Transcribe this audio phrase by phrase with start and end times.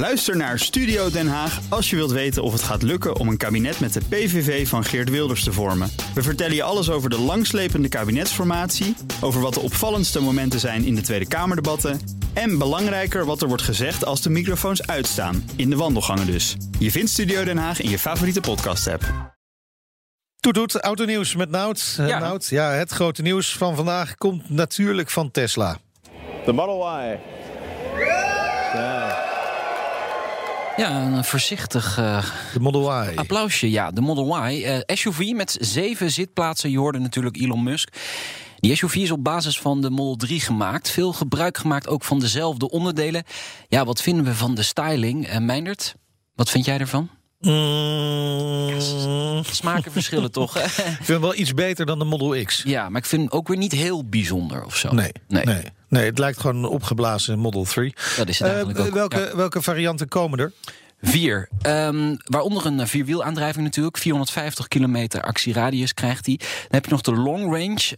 [0.00, 3.36] Luister naar Studio Den Haag als je wilt weten of het gaat lukken om een
[3.36, 5.90] kabinet met de PVV van Geert Wilders te vormen.
[6.14, 10.94] We vertellen je alles over de langslepende kabinetsformatie, over wat de opvallendste momenten zijn in
[10.94, 12.00] de Tweede Kamerdebatten
[12.32, 16.56] en belangrijker wat er wordt gezegd als de microfoons uitstaan, in de wandelgangen dus.
[16.78, 19.04] Je vindt Studio Den Haag in je favoriete podcast-app.
[20.40, 21.96] Toet toet, autonieuws met Nout.
[21.98, 22.18] Eh, Ja.
[22.18, 25.78] Nout, ja, het grote nieuws van vandaag komt natuurlijk van Tesla.
[26.44, 27.16] The Model Y.
[28.74, 29.29] Ja.
[30.80, 33.16] Ja, een voorzichtig eh, De Model Y.
[33.16, 33.70] applausje.
[33.70, 34.64] Ja, de Model Y.
[34.64, 36.70] eh, SUV met zeven zitplaatsen.
[36.70, 37.88] Je hoorde natuurlijk Elon Musk.
[38.56, 40.90] Die SUV is op basis van de Model 3 gemaakt.
[40.90, 43.24] Veel gebruik gemaakt ook van dezelfde onderdelen.
[43.68, 45.26] Ja, wat vinden we van de styling?
[45.26, 45.94] Eh Meindert,
[46.34, 47.08] wat vind jij ervan?
[47.40, 48.70] Mm,
[49.42, 50.56] Smaken verschillen toch?
[50.60, 52.62] ik vind hem wel iets beter dan de Model X.
[52.66, 54.92] ja, maar ik vind hem ook weer niet heel bijzonder of zo.
[54.94, 55.44] Nee, nee.
[55.44, 55.62] nee.
[55.88, 56.04] nee.
[56.04, 57.94] het lijkt gewoon een opgeblazen Model 3.
[58.16, 58.90] Dat is het Eh, ook.
[58.92, 59.36] welke, Ja.
[59.36, 60.52] welke varianten komen er?
[61.02, 61.48] Vier.
[61.62, 63.98] Ehm, waaronder een eh, vierwielaandrijving natuurlijk.
[63.98, 66.36] 450 kilometer actieradius krijgt hij.
[66.36, 67.94] Dan heb je nog de long range.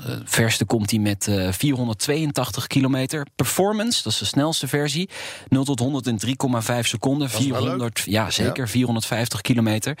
[0.00, 3.26] het verste komt hij met eh, 482 kilometer.
[3.36, 5.08] Performance, dat is de snelste versie.
[5.48, 7.26] 0 tot 100 in 3,5 seconden.
[7.26, 9.98] is wel 400, ja zeker, 450 kilometer.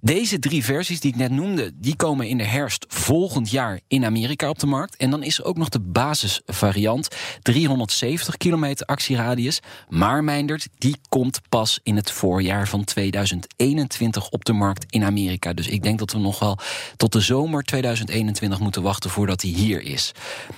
[0.00, 1.72] Deze drie versies die ik net noemde...
[1.74, 4.96] die komen in de herfst volgend jaar in Amerika op de markt.
[4.96, 7.08] En dan is er ook nog de basisvariant.
[7.42, 9.60] 370 kilometer actieradius.
[9.88, 15.52] Maar Meindert, die komt pas in het voorjaar van 2021 op de markt in Amerika.
[15.52, 16.58] Dus ik denk dat we nog wel
[16.96, 20.12] tot de zomer 2021 moeten wachten voordat hij hier is.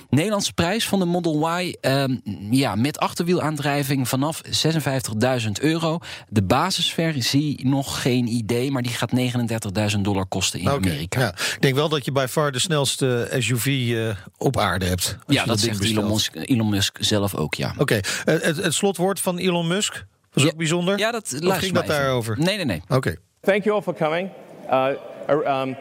[0.09, 2.17] Nederlandse prijs van de Model Y, ehm,
[2.49, 5.99] ja, met achterwielaandrijving vanaf 56.000 euro.
[6.29, 11.19] De basisversie nog geen idee, maar die gaat 39.000 dollar kosten in Amerika.
[11.19, 11.29] Ja.
[11.29, 15.17] Ik denk wel dat je bij far de snelste SUV eh, op aarde hebt.
[15.27, 16.11] Ja, dat zegt Elon bestelt.
[16.11, 17.73] Musk, Elon Musk zelf ook, ja.
[17.77, 20.97] Oké, eh, het, het slotwoord van Elon Musk was Ja, ook bijzonder.
[20.97, 22.03] Ja, dat Of luister ging maar dat even.
[22.03, 22.35] daarover?
[22.39, 22.81] Nee, nee, nee.
[22.89, 23.15] Oké.
[23.41, 24.29] Thank you all for coming.
[24.69, 24.87] Uh,
[25.29, 25.75] uh, um,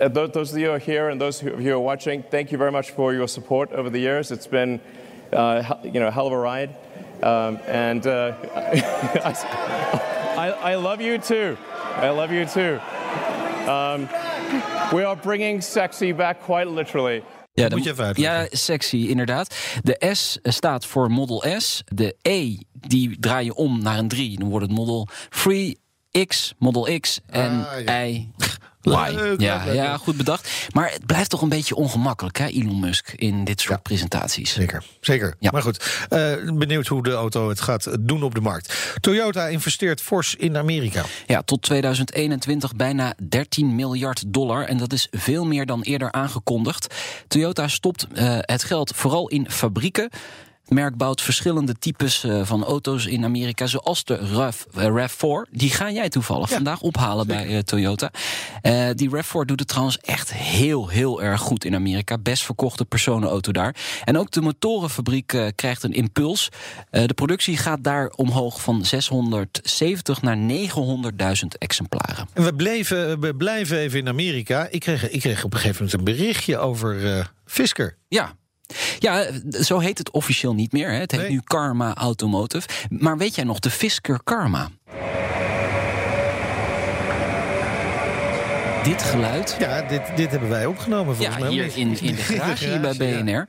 [0.00, 2.48] uh, those of you who are here and those of you who are watching, thank
[2.48, 4.30] you very much for your support over the years.
[4.30, 4.80] It's been,
[5.32, 6.70] uh, you know, a hell of a ride.
[7.22, 8.32] Um, and uh,
[10.36, 11.56] I, I love you too.
[11.96, 12.80] I love you too.
[13.70, 14.08] Um,
[14.92, 17.22] we are bringing sexy back quite literally.
[17.54, 18.40] Ja, Moet je even uitleggen.
[18.42, 19.54] Ja, sexy, inderdaad.
[19.82, 21.82] De S staat voor Model S.
[21.86, 24.38] De E, die draai je om naar een 3.
[24.38, 25.08] Dan wordt het Model
[25.42, 25.78] 3,
[26.26, 28.04] X, Model X en Ah, ja.
[28.04, 28.28] Y.
[28.82, 30.50] Leuk, ja, ja, goed bedacht.
[30.72, 34.52] Maar het blijft toch een beetje ongemakkelijk, hè, Elon Musk, in dit soort presentaties.
[34.52, 35.34] Zeker, zeker.
[35.38, 35.50] Ja.
[35.50, 38.96] Maar goed, eh, benieuwd hoe de auto het gaat doen op de markt.
[39.00, 41.02] Toyota investeert fors in Amerika.
[41.26, 44.64] Ja, tot 2021 bijna 13 miljard dollar.
[44.64, 46.94] En dat is veel meer dan eerder aangekondigd.
[47.28, 50.10] Toyota stopt eh, het geld vooral in fabrieken.
[50.72, 55.50] Merk bouwt verschillende types eh, van auto's in Amerika, zoals de RAV, eh, RAV4.
[55.50, 58.10] Die ga jij toevallig vandaag ophalen bij eh, Toyota.
[58.94, 62.18] Die RAV4 doet het trouwens echt heel, heel erg goed in Amerika.
[62.18, 63.76] Best verkochte personenauto daar.
[64.04, 66.48] En ook de motorenfabriek krijgt een impuls.
[66.90, 72.28] De productie gaat daar omhoog van 670 naar 900.000 exemplaren.
[72.32, 74.68] En we, bleven, we blijven even in Amerika.
[74.70, 77.96] Ik kreeg, ik kreeg op een gegeven moment een berichtje over Fisker.
[78.08, 78.34] Ja.
[79.02, 80.90] Ja, zo heet het officieel niet meer.
[80.90, 80.96] Hè.
[80.98, 81.30] Het heet Nee.
[81.30, 82.68] nu Karma Automotive.
[82.88, 84.68] Maar weet jij nog, de Fisker Karma?
[88.82, 91.52] Dit geluid Ja, dit, dit hebben wij opgenomen volgens ja, mij.
[91.52, 93.22] hier in, in de garage hier bij ja.
[93.22, 93.46] BNR.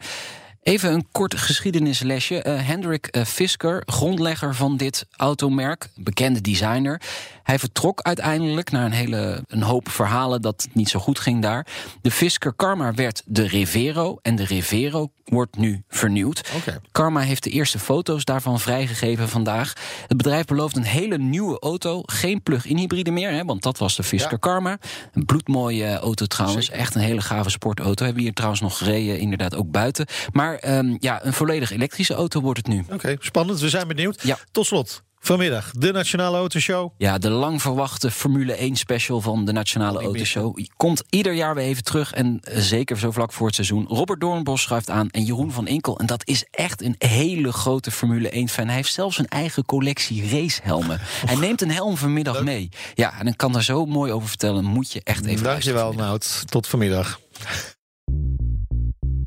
[0.63, 2.41] Even een kort geschiedenislesje.
[2.41, 7.01] Eh Hendrik eh, Fisker, grondlegger van dit automerk, bekende designer.
[7.43, 11.41] Hij vertrok uiteindelijk naar een hele een hoop verhalen dat het niet zo goed ging
[11.41, 11.67] daar.
[12.01, 16.51] De Fisker Karma werd de Revero en de Revero wordt nu vernieuwd.
[16.55, 16.81] Oké.
[16.91, 19.73] Karma heeft de eerste foto's daarvan vrijgegeven vandaag.
[20.07, 22.01] Het bedrijf belooft een hele nieuwe auto.
[22.05, 24.37] Geen plug-in hybride meer, hè, want dat was de Fisker Ja.
[24.37, 24.77] Karma.
[25.13, 26.69] Een bloedmooie auto trouwens.
[26.69, 28.03] Echt een hele gave sportauto.
[28.03, 30.05] Hebben we hier trouwens nog gereden, inderdaad ook buiten.
[30.31, 32.85] Maar ehm, ja, een volledig elektrische auto wordt het nu.
[32.91, 33.59] Oké, spannend.
[33.59, 34.21] We zijn benieuwd.
[34.23, 34.37] Ja.
[34.51, 36.91] Tot slot, vanmiddag de Nationale Autoshow.
[36.97, 41.65] Ja, de lang verwachte Formule 1 special van de Nationale Autoshow komt ieder jaar weer
[41.65, 42.13] even terug.
[42.13, 43.85] En eh, zeker zo vlak voor het seizoen.
[43.87, 45.99] Robert Doornbos schuift aan en Jeroen van Inkel.
[45.99, 48.65] En dat is echt een hele grote Formule 1 fan.
[48.65, 50.99] Hij heeft zelfs een eigen collectie racehelmen.
[51.25, 52.69] Hij neemt een helm vanmiddag mee.
[52.93, 54.63] Ja, en ik kan daar zo mooi over vertellen.
[54.63, 56.07] Moet je echt even luisteren Dankjewel.
[56.07, 56.43] Nout.
[56.45, 57.19] Tot vanmiddag.